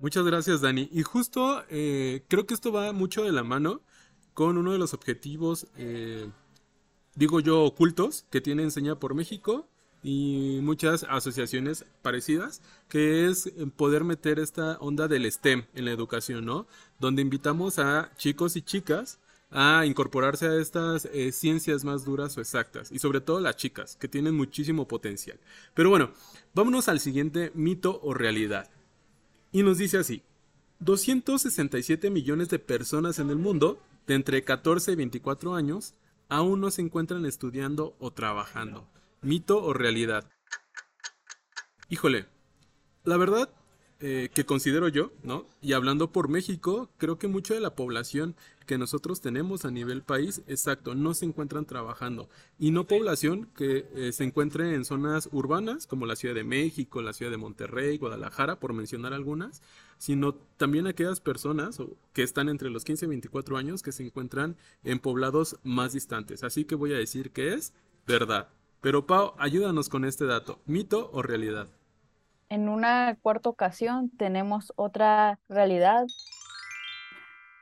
Muchas 0.01 0.25
gracias, 0.25 0.61
Dani. 0.61 0.89
Y 0.93 1.03
justo 1.03 1.63
eh, 1.71 2.25
creo 2.27 2.45
que 2.45 2.55
esto 2.55 2.73
va 2.73 2.93
mucho 2.93 3.23
de 3.23 3.31
la 3.31 3.45
mano 3.45 3.81
con 4.35 4.59
uno 4.59 4.73
de 4.73 4.79
los 4.79 4.95
objetivos, 4.95 5.69
eh, 5.77 6.29
digo 7.15 7.39
yo, 7.39 7.63
ocultos 7.63 8.25
que 8.29 8.41
tiene 8.41 8.65
Enseña 8.65 8.97
por 8.97 9.15
México 9.15 9.69
y 10.03 10.59
muchas 10.63 11.05
asociaciones 11.09 11.85
parecidas, 12.03 12.63
que 12.89 13.29
es 13.29 13.53
poder 13.77 14.03
meter 14.03 14.41
esta 14.41 14.77
onda 14.79 15.07
del 15.07 15.31
STEM 15.31 15.67
en 15.75 15.85
la 15.85 15.93
educación, 15.93 16.45
¿no? 16.45 16.67
Donde 16.99 17.23
invitamos 17.23 17.79
a 17.79 18.11
chicos 18.17 18.57
y 18.57 18.63
chicas 18.63 19.21
a 19.53 19.85
incorporarse 19.87 20.47
a 20.47 20.57
estas 20.57 21.05
eh, 21.07 21.31
ciencias 21.31 21.85
más 21.85 22.05
duras 22.05 22.37
o 22.37 22.41
exactas, 22.41 22.91
y 22.91 22.99
sobre 22.99 23.21
todo 23.21 23.41
las 23.41 23.57
chicas, 23.57 23.97
que 23.97 24.09
tienen 24.09 24.35
muchísimo 24.35 24.89
potencial. 24.89 25.39
Pero 25.75 25.91
bueno, 25.91 26.11
vámonos 26.55 26.89
al 26.89 27.01
siguiente 27.01 27.53
mito 27.55 28.01
o 28.03 28.15
realidad. 28.15 28.71
Y 29.53 29.63
nos 29.63 29.79
dice 29.79 29.99
así, 29.99 30.23
267 30.81 32.11
millones 32.11 32.49
de 32.49 32.59
personas 32.59 33.19
en 33.19 33.31
el 33.31 33.37
mundo, 33.37 33.81
de 34.07 34.15
entre 34.15 34.43
14 34.43 34.93
y 34.93 34.97
24 34.97 35.55
años, 35.55 35.95
aún 36.29 36.61
no 36.61 36.71
se 36.71 36.83
encuentran 36.83 37.27
estudiando 37.27 37.95
o 37.99 38.11
trabajando. 38.11 38.89
¿Mito 39.21 39.63
o 39.63 39.73
realidad? 39.75 40.29
Híjole, 41.89 42.27
la 43.05 43.19
verdad 43.19 43.51
eh, 44.05 44.31
que 44.35 44.45
considero 44.45 44.89
yo, 44.89 45.13
¿no? 45.23 45.47
Y 45.61 45.75
hablando 45.75 46.11
por 46.11 46.29
México, 46.29 46.91
creo 46.99 47.19
que 47.19 47.29
mucha 47.29 47.55
de 47.55 47.61
la 47.61 47.77
población 47.77 48.35
que 48.67 48.77
nosotros 48.77 49.21
tenemos 49.21 49.65
a 49.65 49.71
nivel 49.71 50.03
país, 50.03 50.43
exacto, 50.49 50.97
no 50.97 51.15
se 51.15 51.25
encuentran 51.25 51.67
trabajando. 51.67 52.29
Y 52.59 52.73
no 52.73 52.89
población 52.89 53.49
que 53.57 53.87
eh, 53.95 54.11
se 54.11 54.25
encuentre 54.25 54.75
en 54.75 54.85
zonas 54.85 55.29
urbanas, 55.31 55.87
como 55.87 56.05
la 56.05 56.17
Ciudad 56.17 56.35
de 56.35 56.43
México, 56.43 57.01
la 57.01 57.13
Ciudad 57.13 57.31
de 57.31 57.37
Monterrey, 57.37 57.97
Guadalajara, 57.97 58.59
por 58.59 58.73
mencionar 58.73 59.13
algunas, 59.13 59.63
sino 59.99 60.35
también 60.57 60.89
aquellas 60.89 61.21
personas 61.21 61.79
que 62.13 62.25
están 62.25 62.49
entre 62.49 62.71
los 62.71 62.85
15 62.85 63.05
y 63.05 63.09
24 63.09 63.57
años 63.57 63.85
que 63.85 63.93
se 63.93 64.05
encuentran 64.05 64.57
en 64.83 64.99
poblados 64.99 65.61
más 65.63 65.93
distantes. 65.93 66.43
Así 66.43 66.65
que 66.65 66.75
voy 66.75 66.93
a 66.93 66.99
decir 66.99 67.31
que 67.31 67.55
es 67.55 67.73
verdad. 68.05 68.49
Pero 68.81 69.07
Pau, 69.07 69.35
ayúdanos 69.39 69.89
con 69.89 70.05
este 70.05 70.25
dato, 70.25 70.59
mito 70.67 71.09
o 71.13 71.23
realidad. 71.23 71.69
En 72.53 72.69
una 72.69 73.17
cuarta 73.23 73.49
ocasión 73.49 74.11
tenemos 74.11 74.75
otra 74.77 75.41
realidad. 75.49 76.05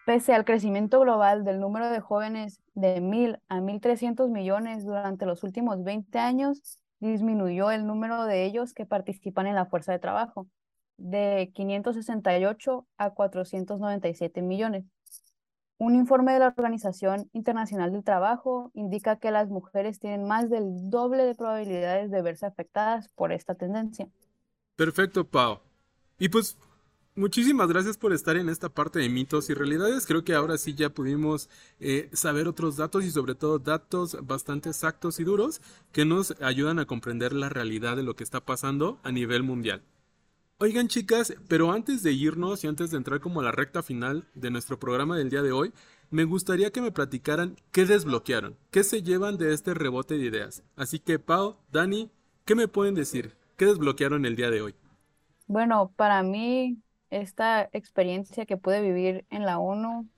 Pese 0.04 0.34
al 0.34 0.44
crecimiento 0.44 0.98
global 0.98 1.44
del 1.44 1.60
número 1.60 1.88
de 1.90 2.00
jóvenes 2.00 2.60
de 2.74 3.00
1.000 3.00 3.38
a 3.48 3.60
1.300 3.60 4.28
millones 4.30 4.84
durante 4.84 5.26
los 5.26 5.44
últimos 5.44 5.84
20 5.84 6.18
años, 6.18 6.80
disminuyó 6.98 7.70
el 7.70 7.86
número 7.86 8.24
de 8.24 8.44
ellos 8.44 8.74
que 8.74 8.84
participan 8.84 9.46
en 9.46 9.54
la 9.54 9.66
fuerza 9.66 9.92
de 9.92 10.00
trabajo, 10.00 10.48
de 10.96 11.52
568 11.54 12.84
a 12.98 13.10
497 13.10 14.42
millones. 14.42 14.86
Un 15.78 15.94
informe 15.94 16.32
de 16.32 16.40
la 16.40 16.48
Organización 16.48 17.30
Internacional 17.32 17.92
del 17.92 18.02
Trabajo 18.02 18.72
indica 18.74 19.20
que 19.20 19.30
las 19.30 19.50
mujeres 19.50 20.00
tienen 20.00 20.26
más 20.26 20.50
del 20.50 20.90
doble 20.90 21.26
de 21.26 21.36
probabilidades 21.36 22.10
de 22.10 22.22
verse 22.22 22.44
afectadas 22.44 23.08
por 23.10 23.30
esta 23.30 23.54
tendencia. 23.54 24.08
Perfecto, 24.80 25.26
Pau. 25.26 25.60
Y 26.18 26.30
pues 26.30 26.56
muchísimas 27.14 27.68
gracias 27.68 27.98
por 27.98 28.14
estar 28.14 28.38
en 28.38 28.48
esta 28.48 28.70
parte 28.70 28.98
de 28.98 29.10
mitos 29.10 29.50
y 29.50 29.52
realidades. 29.52 30.06
Creo 30.06 30.24
que 30.24 30.32
ahora 30.32 30.56
sí 30.56 30.72
ya 30.72 30.88
pudimos 30.88 31.50
eh, 31.80 32.08
saber 32.14 32.48
otros 32.48 32.78
datos 32.78 33.04
y 33.04 33.10
sobre 33.10 33.34
todo 33.34 33.58
datos 33.58 34.16
bastante 34.22 34.70
exactos 34.70 35.20
y 35.20 35.24
duros 35.24 35.60
que 35.92 36.06
nos 36.06 36.34
ayudan 36.40 36.78
a 36.78 36.86
comprender 36.86 37.34
la 37.34 37.50
realidad 37.50 37.94
de 37.94 38.04
lo 38.04 38.16
que 38.16 38.24
está 38.24 38.46
pasando 38.46 38.98
a 39.02 39.12
nivel 39.12 39.42
mundial. 39.42 39.82
Oigan 40.56 40.88
chicas, 40.88 41.34
pero 41.46 41.72
antes 41.72 42.02
de 42.02 42.12
irnos 42.12 42.64
y 42.64 42.66
antes 42.66 42.90
de 42.90 42.96
entrar 42.96 43.20
como 43.20 43.40
a 43.40 43.44
la 43.44 43.52
recta 43.52 43.82
final 43.82 44.30
de 44.34 44.50
nuestro 44.50 44.80
programa 44.80 45.18
del 45.18 45.28
día 45.28 45.42
de 45.42 45.52
hoy, 45.52 45.74
me 46.08 46.24
gustaría 46.24 46.72
que 46.72 46.80
me 46.80 46.90
platicaran 46.90 47.56
qué 47.70 47.84
desbloquearon, 47.84 48.56
qué 48.70 48.82
se 48.82 49.02
llevan 49.02 49.36
de 49.36 49.52
este 49.52 49.74
rebote 49.74 50.16
de 50.16 50.24
ideas. 50.24 50.62
Así 50.74 51.00
que 51.00 51.18
Pau, 51.18 51.58
Dani, 51.70 52.10
¿qué 52.46 52.54
me 52.54 52.66
pueden 52.66 52.94
decir? 52.94 53.38
¿Qué 53.60 53.66
desbloquearon 53.66 54.24
el 54.24 54.36
día 54.36 54.48
de 54.48 54.62
hoy? 54.62 54.74
Bueno, 55.46 55.92
para 55.94 56.22
mí 56.22 56.78
esta 57.10 57.68
experiencia 57.74 58.46
que 58.46 58.56
pude 58.56 58.80
vivir 58.80 59.26
en 59.28 59.44
la 59.44 59.58
ONU, 59.58 60.08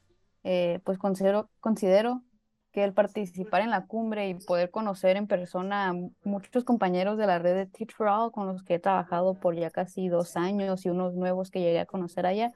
eh, 0.44 0.78
pues 0.84 0.96
considero, 0.96 1.50
considero 1.58 2.22
que 2.70 2.84
el 2.84 2.94
participar 2.94 3.62
en 3.62 3.70
la 3.70 3.84
cumbre 3.86 4.28
y 4.28 4.34
poder 4.34 4.70
conocer 4.70 5.16
en 5.16 5.26
persona 5.26 5.88
a 5.88 5.94
muchos 6.22 6.62
compañeros 6.62 7.18
de 7.18 7.26
la 7.26 7.40
red 7.40 7.56
de 7.56 7.66
Teach 7.66 7.92
for 7.96 8.06
All 8.06 8.30
con 8.30 8.46
los 8.46 8.62
que 8.62 8.74
he 8.74 8.78
trabajado 8.78 9.34
por 9.34 9.56
ya 9.56 9.70
casi 9.70 10.06
dos 10.06 10.36
años 10.36 10.86
y 10.86 10.90
unos 10.90 11.14
nuevos 11.14 11.50
que 11.50 11.58
llegué 11.58 11.80
a 11.80 11.86
conocer 11.86 12.26
allá. 12.26 12.52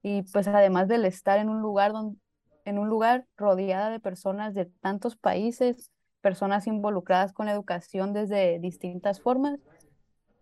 Y 0.00 0.22
pues 0.32 0.46
además 0.46 0.86
del 0.86 1.06
estar 1.06 1.40
en 1.40 1.48
un 1.48 1.60
lugar 1.60 1.92
donde, 1.92 2.16
en 2.64 2.78
un 2.78 2.88
lugar 2.88 3.26
rodeada 3.36 3.90
de 3.90 3.98
personas 3.98 4.54
de 4.54 4.66
tantos 4.66 5.16
países, 5.16 5.90
personas 6.20 6.68
involucradas 6.68 7.32
con 7.32 7.46
la 7.46 7.52
educación 7.52 8.12
desde 8.12 8.60
distintas 8.60 9.20
formas, 9.20 9.58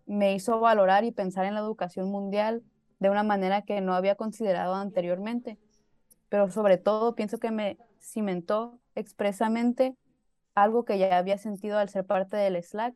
me 0.05 0.33
hizo 0.33 0.59
valorar 0.59 1.03
y 1.03 1.11
pensar 1.11 1.45
en 1.45 1.53
la 1.53 1.61
educación 1.61 2.09
mundial 2.09 2.63
de 2.99 3.09
una 3.09 3.23
manera 3.23 3.63
que 3.63 3.81
no 3.81 3.93
había 3.93 4.15
considerado 4.15 4.75
anteriormente. 4.75 5.57
Pero 6.29 6.49
sobre 6.49 6.77
todo 6.77 7.15
pienso 7.15 7.37
que 7.37 7.51
me 7.51 7.77
cimentó 7.99 8.79
expresamente 8.95 9.95
algo 10.55 10.85
que 10.85 10.97
ya 10.97 11.17
había 11.17 11.37
sentido 11.37 11.77
al 11.77 11.89
ser 11.89 12.05
parte 12.05 12.37
del 12.37 12.61
Slack, 12.61 12.95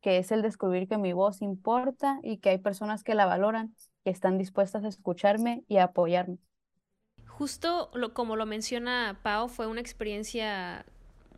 que 0.00 0.18
es 0.18 0.30
el 0.32 0.42
descubrir 0.42 0.88
que 0.88 0.98
mi 0.98 1.12
voz 1.12 1.42
importa 1.42 2.20
y 2.22 2.38
que 2.38 2.50
hay 2.50 2.58
personas 2.58 3.02
que 3.02 3.14
la 3.14 3.26
valoran, 3.26 3.74
que 4.04 4.10
están 4.10 4.38
dispuestas 4.38 4.84
a 4.84 4.88
escucharme 4.88 5.64
y 5.68 5.78
a 5.78 5.84
apoyarme. 5.84 6.38
Justo 7.26 7.90
lo, 7.92 8.14
como 8.14 8.36
lo 8.36 8.46
menciona 8.46 9.18
Pau, 9.22 9.48
fue 9.48 9.66
una 9.66 9.80
experiencia 9.80 10.86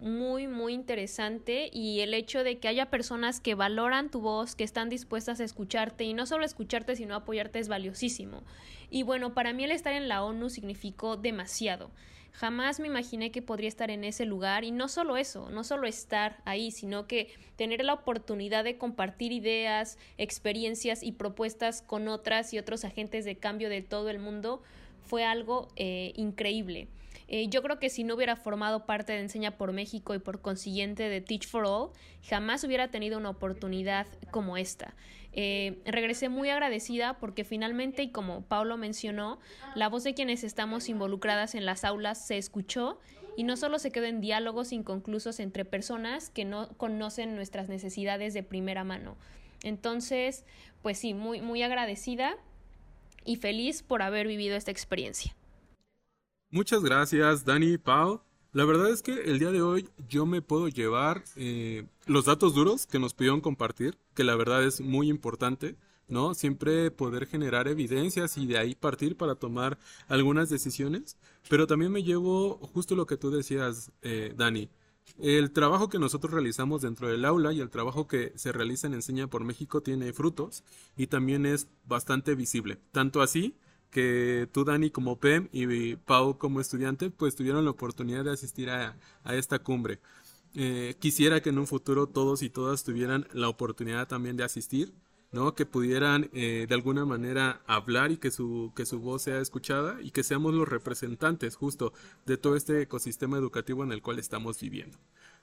muy, 0.00 0.47
muy 0.47 0.75
interesante 0.75 1.71
y 1.73 2.00
el 2.00 2.14
hecho 2.14 2.45
de 2.45 2.59
que 2.59 2.69
haya 2.69 2.90
personas 2.90 3.40
que 3.40 3.55
valoran 3.55 4.11
tu 4.11 4.21
voz, 4.21 4.55
que 4.55 4.64
están 4.64 4.88
dispuestas 4.88 5.40
a 5.40 5.45
escucharte 5.45 6.05
y 6.05 6.14
no 6.14 6.26
solo 6.26 6.45
escucharte, 6.45 6.97
sino 6.97 7.14
apoyarte 7.14 7.59
es 7.59 7.69
valiosísimo. 7.69 8.43
Y 8.90 9.02
bueno, 9.02 9.35
para 9.35 9.52
mí 9.52 9.64
el 9.64 9.73
estar 9.73 9.93
en 9.93 10.09
la 10.09 10.23
ONU 10.23 10.50
significó 10.50 11.17
demasiado. 11.17 11.90
Jamás 12.33 12.78
me 12.78 12.87
imaginé 12.87 13.33
que 13.33 13.43
podría 13.43 13.69
estar 13.69 13.90
en 13.90 14.05
ese 14.05 14.25
lugar 14.25 14.62
y 14.62 14.71
no 14.71 14.87
solo 14.87 15.17
eso, 15.17 15.50
no 15.50 15.64
solo 15.64 15.88
estar 15.88 16.40
ahí, 16.45 16.71
sino 16.71 17.07
que 17.07 17.33
tener 17.57 17.85
la 17.85 17.95
oportunidad 17.95 18.62
de 18.62 18.78
compartir 18.78 19.33
ideas, 19.33 19.99
experiencias 20.19 21.02
y 21.02 21.12
propuestas 21.12 21.83
con 21.83 22.07
otras 22.07 22.55
y 22.55 22.59
otros 22.59 22.85
agentes 22.85 23.25
de 23.25 23.37
cambio 23.37 23.69
de 23.69 23.83
todo 23.83 24.09
el 24.09 24.21
mundo 24.21 24.62
fue 25.02 25.25
algo 25.25 25.69
eh, 25.75 26.12
increíble. 26.14 26.87
Eh, 27.28 27.49
yo 27.49 27.62
creo 27.62 27.78
que 27.78 27.90
si 27.90 28.04
no 28.04 28.14
hubiera 28.14 28.37
formado 28.37 28.87
parte 28.87 29.12
de 29.12 29.20
Enseña 29.20 29.58
por 29.58 29.73
México 29.73 30.14
y 30.14 30.18
por 30.18 30.40
consiguiente 30.40 31.08
de 31.11 31.20
Teach 31.20 31.47
for 31.47 31.64
All, 31.66 31.90
jamás 32.26 32.64
hubiera 32.64 32.88
tenido 32.88 33.18
una 33.18 33.30
oportunidad 33.30 34.06
como 34.30 34.56
esta. 34.56 34.94
Eh, 35.32 35.78
regresé 35.85 36.30
muy 36.30 36.49
agradecida 36.49 37.18
porque 37.18 37.44
finalmente, 37.44 38.02
y 38.02 38.11
como 38.11 38.42
Paulo 38.42 38.78
mencionó, 38.78 39.38
la 39.75 39.88
voz 39.88 40.04
de 40.04 40.14
quienes 40.14 40.42
estamos 40.42 40.88
involucradas 40.88 41.54
en 41.54 41.66
las 41.66 41.85
aulas 41.85 42.26
se 42.26 42.38
escuchó 42.38 42.99
y 43.37 43.44
no 43.44 43.56
solo 43.56 43.78
se 43.78 43.92
quedó 43.92 44.06
en 44.06 44.20
diálogos 44.20 44.73
inconclusos 44.73 45.38
entre 45.38 45.66
personas 45.66 46.30
que 46.30 46.44
no 46.44 46.70
conocen 46.78 47.37
nuestras 47.37 47.68
necesidades 47.68 48.32
de 48.32 48.42
primera 48.42 48.85
mano. 48.85 49.16
Entonces, 49.62 50.44
pues 50.82 50.99
sí, 50.99 51.14
muy, 51.14 51.42
muy 51.42 51.62
agradecida 51.62 52.37
y 53.25 53.37
feliz 53.37 53.82
por 53.82 54.02
haber 54.02 54.26
vivido 54.26 54.56
esta 54.56 54.70
experiencia. 54.70 55.37
Muchas 56.50 56.83
gracias, 56.83 57.45
Dani 57.45 57.76
Pau. 57.76 58.23
La 58.52 58.64
verdad 58.64 58.88
es 58.88 59.02
que 59.02 59.12
el 59.12 59.38
día 59.38 59.50
de 59.50 59.61
hoy 59.61 59.90
yo 60.09 60.25
me 60.25 60.40
puedo 60.40 60.69
llevar 60.69 61.23
eh, 61.37 61.87
los 62.07 62.25
datos 62.25 62.55
duros 62.55 62.87
que 62.87 62.99
nos 62.99 63.12
pudieron 63.12 63.43
compartir, 63.43 63.99
que 64.14 64.25
la 64.25 64.35
verdad 64.35 64.64
es 64.64 64.81
muy 64.81 65.11
importante, 65.11 65.76
¿no? 66.09 66.33
Siempre 66.33 66.90
poder 66.90 67.26
generar 67.26 67.69
evidencias 67.69 68.38
y 68.38 68.47
de 68.47 68.57
ahí 68.57 68.75
partir 68.75 69.14
para 69.14 69.35
tomar 69.35 69.78
algunas 70.09 70.49
decisiones. 70.49 71.19
Pero 71.50 71.67
también 71.67 71.93
me 71.93 72.02
llevo 72.02 72.55
justo 72.73 72.95
lo 72.95 73.05
que 73.05 73.19
tú 73.19 73.31
decías, 73.31 73.93
eh, 74.00 74.33
Dani. 74.35 74.71
El 75.19 75.50
trabajo 75.52 75.90
que 75.90 75.99
nosotros 75.99 76.33
realizamos 76.33 76.81
dentro 76.81 77.09
del 77.09 77.26
aula 77.26 77.52
y 77.52 77.61
el 77.61 77.69
trabajo 77.69 78.09
que 78.09 78.33
se 78.37 78.52
realiza 78.52 78.87
en 78.87 78.95
Enseña 78.95 79.26
por 79.26 79.45
México 79.45 79.83
tiene 79.83 80.14
frutos 80.14 80.64
y 80.97 81.09
también 81.09 81.45
es 81.45 81.69
bastante 81.85 82.35
visible. 82.35 82.78
Tanto 82.90 83.21
así 83.21 83.55
que 83.90 84.49
tú, 84.52 84.64
Dani, 84.64 84.90
como 84.90 85.18
Pem 85.18 85.49
y 85.52 85.97
Pau 85.97 86.38
como 86.38 86.61
estudiante, 86.61 87.11
pues 87.11 87.35
tuvieron 87.35 87.64
la 87.64 87.71
oportunidad 87.71 88.25
de 88.25 88.33
asistir 88.33 88.71
a, 88.71 88.97
esta 89.30 89.59
cumbre. 89.59 90.00
Eh, 90.54 90.97
quisiera 90.99 91.40
que 91.42 91.50
en 91.50 91.59
un 91.59 91.66
futuro 91.66 92.07
todos 92.07 92.42
y 92.42 92.50
todas 92.50 92.85
tuvieran 92.85 93.26
la 93.33 93.49
oportunidad 93.49 94.09
también 94.09 94.37
de 94.37 94.45
asistir 94.45 94.92
¿no? 95.33 95.54
Que 95.54 95.66
pudieran 95.66 96.30
eh, 96.33 96.66
de 96.68 96.75
alguna 96.75 97.04
manera 97.04 97.61
hablar 97.66 98.11
y 98.12 98.16
que 98.16 98.30
su, 98.30 98.73
que 98.75 98.87
su 98.87 99.00
voz 99.00 99.23
sea 99.23 99.40
escuchada 99.40 100.00
y 100.02 100.11
que 100.11 100.23
seamos 100.23 100.54
los 100.54 100.68
representantes 100.68 101.57
justo 101.57 101.92
de 102.26 102.37
todo 102.37 102.57
este 102.57 102.83
ecosistema 102.83 103.37
educativo 103.37 103.85
en 103.85 103.92
el 103.92 104.02
cual 104.02 104.18
estamos 104.18 104.61
viviendo. 104.61 104.99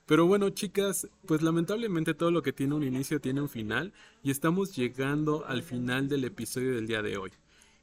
Pero 0.05 0.27
bueno, 0.27 0.49
chicas, 0.51 1.07
pues 1.25 1.41
lamentablemente 1.41 2.13
todo 2.13 2.31
lo 2.31 2.43
que 2.43 2.53
tiene 2.53 2.75
un 2.75 2.83
inicio 2.83 3.19
tiene 3.19 3.41
un 3.41 3.49
final 3.49 3.93
y 4.23 4.31
estamos 4.31 4.75
llegando 4.75 5.45
al 5.47 5.63
final 5.63 6.07
del 6.09 6.25
episodio 6.25 6.75
del 6.75 6.87
día 6.87 7.01
de 7.01 7.17
hoy. 7.17 7.31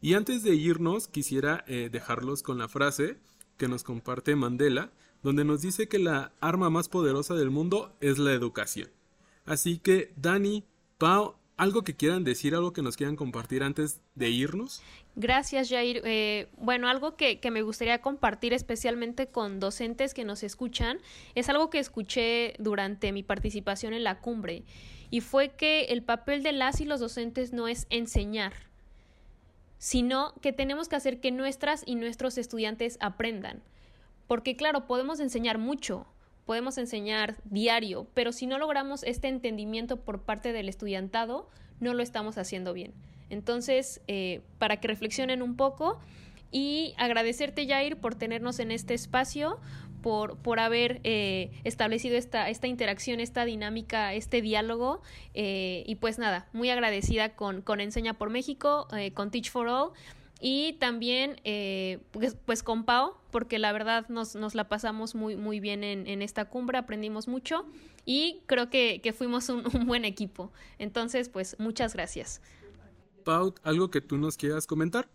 Y 0.02 0.14
antes 0.14 0.42
de 0.42 0.54
irnos, 0.54 1.08
quisiera 1.08 1.64
eh, 1.66 1.88
dejarlos 1.90 2.42
con 2.42 2.58
la 2.58 2.68
frase 2.68 3.16
que 3.56 3.68
nos 3.68 3.84
comparte 3.84 4.36
Mandela, 4.36 4.90
donde 5.22 5.44
nos 5.44 5.62
dice 5.62 5.88
que 5.88 5.98
la 5.98 6.32
arma 6.40 6.68
más 6.68 6.90
poderosa 6.90 7.34
del 7.34 7.50
mundo 7.50 7.96
es 8.00 8.18
la 8.18 8.32
educación. 8.32 8.90
Así 9.46 9.78
que, 9.78 10.12
Dani, 10.16 10.64
Pau, 10.98 11.36
¿Algo 11.58 11.84
que 11.84 11.94
quieran 11.94 12.24
decir, 12.24 12.54
algo 12.54 12.72
que 12.72 12.82
nos 12.82 12.96
quieran 12.96 13.14
compartir 13.14 13.62
antes 13.62 14.00
de 14.14 14.30
irnos? 14.30 14.82
Gracias, 15.14 15.68
Jair. 15.68 16.00
Eh, 16.04 16.48
bueno, 16.56 16.88
algo 16.88 17.14
que, 17.14 17.40
que, 17.40 17.50
me 17.50 17.62
gustaría 17.62 18.00
compartir 18.00 18.52
especialmente 18.54 19.28
con 19.28 19.60
docentes 19.60 20.14
que 20.14 20.24
nos 20.24 20.42
escuchan 20.42 20.98
es 21.34 21.50
algo 21.50 21.68
que 21.70 21.78
escuché 21.78 22.54
durante 22.58 23.12
mi 23.12 23.22
participación 23.22 23.92
en 23.92 24.02
la 24.02 24.18
cumbre 24.20 24.64
y 25.10 25.20
fue 25.20 25.50
que 25.50 25.84
el 25.84 26.02
papel 26.02 26.42
de 26.42 26.52
las 26.52 26.80
y 26.80 26.86
los 26.86 27.00
docentes 27.00 27.52
no 27.52 27.68
es 27.68 27.86
enseñar, 27.90 28.54
sino 29.82 30.32
que 30.40 30.52
tenemos 30.52 30.88
que 30.88 30.94
hacer 30.94 31.18
que 31.18 31.32
nuestras 31.32 31.82
y 31.84 31.96
nuestros 31.96 32.38
estudiantes 32.38 32.98
aprendan. 33.00 33.64
Porque 34.28 34.54
claro, 34.54 34.86
podemos 34.86 35.18
enseñar 35.18 35.58
mucho, 35.58 36.06
podemos 36.46 36.78
enseñar 36.78 37.38
diario, 37.46 38.06
pero 38.14 38.30
si 38.30 38.46
no 38.46 38.58
logramos 38.58 39.02
este 39.02 39.26
entendimiento 39.26 39.96
por 39.96 40.22
parte 40.22 40.52
del 40.52 40.68
estudiantado, 40.68 41.50
no 41.80 41.94
lo 41.94 42.04
estamos 42.04 42.38
haciendo 42.38 42.72
bien. 42.72 42.94
Entonces, 43.28 44.00
eh, 44.06 44.42
para 44.58 44.76
que 44.78 44.86
reflexionen 44.86 45.42
un 45.42 45.56
poco 45.56 45.98
y 46.52 46.94
agradecerte, 46.96 47.66
Jair, 47.66 47.96
por 47.96 48.14
tenernos 48.14 48.60
en 48.60 48.70
este 48.70 48.94
espacio, 48.94 49.58
por, 50.02 50.36
por 50.38 50.60
haber 50.60 51.00
eh, 51.04 51.50
establecido 51.64 52.16
esta, 52.16 52.50
esta 52.50 52.66
interacción, 52.66 53.20
esta 53.20 53.44
dinámica, 53.44 54.14
este 54.14 54.42
diálogo. 54.42 55.00
Eh, 55.34 55.84
y 55.86 55.94
pues 55.94 56.18
nada, 56.18 56.48
muy 56.52 56.70
agradecida 56.70 57.34
con, 57.34 57.62
con 57.62 57.80
Enseña 57.80 58.14
por 58.14 58.30
México, 58.30 58.88
con 59.14 59.30
Teach 59.30 59.50
for 59.50 59.68
All 59.68 59.92
y 60.44 60.72
también 60.74 61.40
eh, 61.44 62.00
pues, 62.10 62.36
pues, 62.44 62.64
con 62.64 62.84
Pau, 62.84 63.14
porque 63.30 63.60
la 63.60 63.72
verdad 63.72 64.08
nos, 64.08 64.34
nos 64.34 64.56
la 64.56 64.68
pasamos 64.68 65.14
muy, 65.14 65.36
muy 65.36 65.60
bien 65.60 65.84
en, 65.84 66.20
esta 66.20 66.46
cumbre, 66.46 66.78
aprendimos 66.78 67.28
mucho 67.28 67.64
y 68.04 68.40
creo 68.46 68.68
que, 68.68 69.00
que 69.00 69.12
fuimos 69.12 69.48
un, 69.48 69.64
un, 69.72 69.86
buen 69.86 70.04
equipo. 70.04 70.52
Entonces, 70.80 71.28
pues 71.28 71.54
muchas 71.60 71.94
gracias. 71.94 72.42
Pau, 73.22 73.54
¿algo 73.62 73.88
que 73.88 74.00
tú 74.00 74.18
nos 74.18 74.36
quieras 74.36 74.66
comentar? 74.66 75.08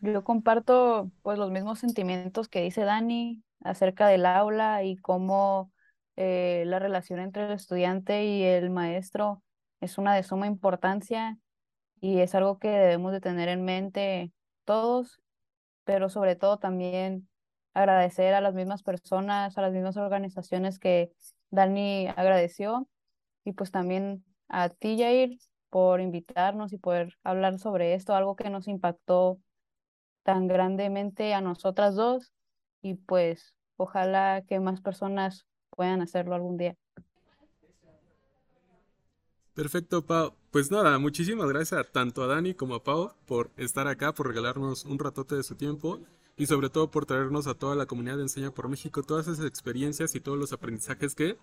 Yo 0.00 0.24
comparto 0.24 1.10
pues 1.22 1.38
los 1.38 1.50
mismos 1.50 1.78
sentimientos 1.78 2.48
que 2.48 2.62
dice 2.62 2.84
Dani 2.84 3.42
acerca 3.62 4.08
del 4.08 4.24
aula 4.24 4.82
y 4.82 4.96
cómo 4.96 5.72
eh, 6.16 6.64
la 6.66 6.78
relación 6.78 7.20
entre 7.20 7.44
el 7.44 7.52
estudiante 7.52 8.24
y 8.24 8.42
el 8.42 8.70
maestro 8.70 9.42
es 9.80 9.98
una 9.98 10.14
de 10.14 10.22
suma 10.22 10.46
importancia 10.46 11.38
y 12.00 12.20
es 12.20 12.34
algo 12.34 12.58
que 12.58 12.68
debemos 12.68 13.12
de 13.12 13.20
tener 13.20 13.50
en 13.50 13.64
mente 13.64 14.32
todos, 14.64 15.20
pero 15.84 16.08
sobre 16.08 16.34
todo 16.34 16.58
también 16.58 17.28
agradecer 17.74 18.32
a 18.32 18.40
las 18.40 18.54
mismas 18.54 18.82
personas, 18.82 19.58
a 19.58 19.62
las 19.62 19.72
mismas 19.72 19.98
organizaciones 19.98 20.78
que 20.78 21.12
Dani 21.50 22.08
agradeció 22.08 22.88
y 23.44 23.52
pues 23.52 23.70
también 23.70 24.24
a 24.48 24.70
ti, 24.70 24.98
Jair, 24.98 25.38
por 25.68 26.00
invitarnos 26.00 26.72
y 26.72 26.78
poder 26.78 27.18
hablar 27.22 27.58
sobre 27.58 27.92
esto, 27.94 28.14
algo 28.14 28.34
que 28.34 28.48
nos 28.48 28.66
impactó 28.66 29.38
tan 30.22 30.48
grandemente 30.48 31.34
a 31.34 31.40
nosotras 31.40 31.94
dos 31.94 32.32
y 32.82 32.94
pues 32.94 33.54
ojalá 33.76 34.42
que 34.46 34.60
más 34.60 34.80
personas 34.80 35.46
puedan 35.70 36.02
hacerlo 36.02 36.34
algún 36.34 36.56
día. 36.56 36.76
Perfecto, 39.54 40.04
Pau. 40.06 40.34
Pues 40.50 40.70
nada, 40.70 40.98
muchísimas 40.98 41.48
gracias 41.48 41.92
tanto 41.92 42.22
a 42.22 42.26
Dani 42.26 42.54
como 42.54 42.74
a 42.74 42.82
Pau 42.82 43.12
por 43.26 43.50
estar 43.56 43.86
acá, 43.88 44.14
por 44.14 44.26
regalarnos 44.28 44.84
un 44.84 44.98
ratote 44.98 45.34
de 45.34 45.42
su 45.42 45.54
tiempo 45.54 46.00
y 46.36 46.46
sobre 46.46 46.70
todo 46.70 46.90
por 46.90 47.06
traernos 47.06 47.46
a 47.46 47.54
toda 47.54 47.74
la 47.76 47.86
comunidad 47.86 48.16
de 48.16 48.22
Enseña 48.22 48.50
por 48.50 48.68
México 48.68 49.02
todas 49.02 49.28
esas 49.28 49.44
experiencias 49.44 50.14
y 50.14 50.20
todos 50.20 50.38
los 50.38 50.52
aprendizajes 50.52 51.14
que 51.14 51.36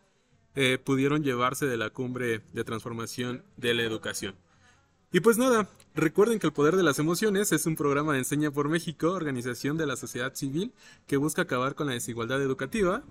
eh, 0.55 0.79
pudieron 0.83 1.23
llevarse 1.23 1.67
de 1.67 1.77
la 1.77 1.91
cumbre 1.91 2.41
de 2.53 2.63
transformación 2.63 3.43
de 3.57 3.75
la 3.75 3.83
educación. 3.83 4.35
Y 5.11 5.21
pues 5.21 5.37
nada, 5.37 5.69
recuerden 5.95 6.39
que 6.39 6.47
el 6.47 6.53
poder 6.53 6.75
de 6.75 6.83
las 6.83 6.99
emociones 6.99 7.51
es 7.51 7.65
un 7.65 7.75
programa 7.75 8.13
de 8.13 8.19
Enseña 8.19 8.51
por 8.51 8.69
México, 8.69 9.11
organización 9.11 9.77
de 9.77 9.87
la 9.87 9.95
sociedad 9.95 10.35
civil 10.35 10.73
que 11.07 11.17
busca 11.17 11.43
acabar 11.43 11.75
con 11.75 11.87
la 11.87 11.93
desigualdad 11.93 12.41
educativa 12.41 13.03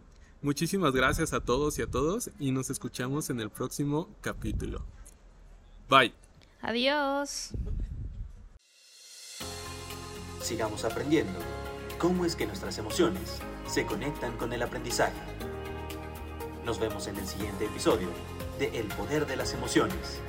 Muchísimas 0.42 0.92
gracias 0.92 1.32
a 1.32 1.40
todos 1.40 1.78
y 1.78 1.82
a 1.82 1.86
todos 1.86 2.30
y 2.38 2.52
nos 2.52 2.70
escuchamos 2.70 3.30
en 3.30 3.40
el 3.40 3.50
próximo 3.50 4.08
capítulo. 4.20 4.84
Bye. 5.88 6.12
Adiós. 6.60 7.50
Sigamos 10.42 10.84
aprendiendo 10.84 11.38
cómo 11.98 12.24
es 12.24 12.36
que 12.36 12.46
nuestras 12.46 12.78
emociones 12.78 13.40
se 13.66 13.86
conectan 13.86 14.36
con 14.36 14.52
el 14.52 14.62
aprendizaje. 14.62 15.18
Nos 16.64 16.78
vemos 16.78 17.06
en 17.06 17.16
el 17.16 17.26
siguiente 17.26 17.64
episodio 17.64 18.08
de 18.58 18.78
El 18.78 18.86
Poder 18.88 19.26
de 19.26 19.36
las 19.36 19.54
Emociones. 19.54 20.20